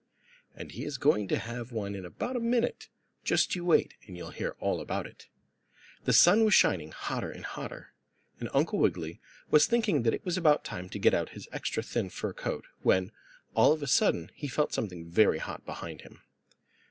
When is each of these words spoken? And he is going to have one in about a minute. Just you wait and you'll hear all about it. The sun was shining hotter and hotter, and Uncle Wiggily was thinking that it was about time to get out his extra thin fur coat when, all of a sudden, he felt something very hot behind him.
And 0.55 0.71
he 0.71 0.83
is 0.83 0.97
going 0.97 1.27
to 1.27 1.37
have 1.37 1.71
one 1.71 1.93
in 1.93 2.05
about 2.07 2.35
a 2.35 2.39
minute. 2.39 2.89
Just 3.23 3.53
you 3.53 3.63
wait 3.63 3.93
and 4.07 4.17
you'll 4.17 4.31
hear 4.31 4.55
all 4.59 4.81
about 4.81 5.05
it. 5.05 5.27
The 6.05 6.11
sun 6.11 6.43
was 6.43 6.55
shining 6.55 6.89
hotter 6.89 7.29
and 7.29 7.45
hotter, 7.45 7.93
and 8.39 8.49
Uncle 8.51 8.79
Wiggily 8.79 9.21
was 9.51 9.67
thinking 9.67 10.01
that 10.01 10.15
it 10.15 10.25
was 10.25 10.37
about 10.39 10.63
time 10.63 10.89
to 10.89 10.97
get 10.97 11.13
out 11.13 11.29
his 11.37 11.47
extra 11.51 11.83
thin 11.83 12.09
fur 12.09 12.33
coat 12.33 12.65
when, 12.81 13.11
all 13.53 13.73
of 13.73 13.83
a 13.83 13.87
sudden, 13.87 14.31
he 14.33 14.47
felt 14.47 14.73
something 14.73 15.05
very 15.07 15.37
hot 15.37 15.67
behind 15.67 16.01
him. 16.01 16.23